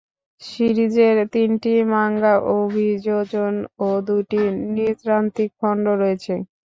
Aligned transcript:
সিরিজের 0.41 1.17
তিনটি 1.33 1.73
মাঙ্গা 1.91 2.33
অভিযোজন 2.55 3.53
ও 3.79 3.89
দুটি 4.07 4.41
নৃতাত্ত্বিক 4.67 5.49
খণ্ড 5.59 5.85
রয়েছে। 6.01 6.33